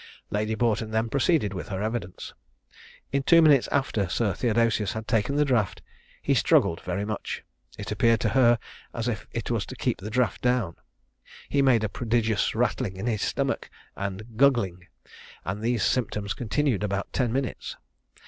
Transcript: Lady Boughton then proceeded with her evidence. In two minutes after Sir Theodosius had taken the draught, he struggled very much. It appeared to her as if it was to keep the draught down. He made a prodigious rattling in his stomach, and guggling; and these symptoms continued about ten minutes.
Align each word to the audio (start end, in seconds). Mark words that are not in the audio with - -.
Lady 0.31 0.55
Boughton 0.55 0.89
then 0.89 1.09
proceeded 1.09 1.53
with 1.53 1.67
her 1.67 1.83
evidence. 1.83 2.33
In 3.11 3.21
two 3.21 3.39
minutes 3.39 3.69
after 3.71 4.09
Sir 4.09 4.33
Theodosius 4.33 4.93
had 4.93 5.07
taken 5.07 5.35
the 5.35 5.45
draught, 5.45 5.83
he 6.23 6.33
struggled 6.33 6.81
very 6.81 7.05
much. 7.05 7.43
It 7.77 7.91
appeared 7.91 8.19
to 8.21 8.29
her 8.29 8.57
as 8.95 9.07
if 9.07 9.27
it 9.31 9.51
was 9.51 9.63
to 9.67 9.75
keep 9.75 9.99
the 9.99 10.09
draught 10.09 10.41
down. 10.41 10.77
He 11.49 11.61
made 11.61 11.83
a 11.83 11.87
prodigious 11.87 12.55
rattling 12.55 12.95
in 12.97 13.05
his 13.05 13.21
stomach, 13.21 13.69
and 13.95 14.23
guggling; 14.37 14.87
and 15.45 15.61
these 15.61 15.83
symptoms 15.83 16.33
continued 16.33 16.81
about 16.83 17.13
ten 17.13 17.31
minutes. 17.31 17.77